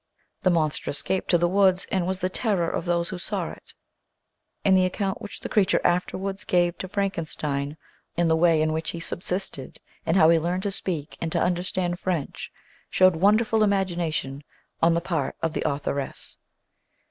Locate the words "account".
4.83-5.21